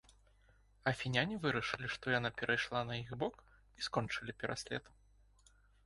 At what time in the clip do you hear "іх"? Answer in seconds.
3.05-3.09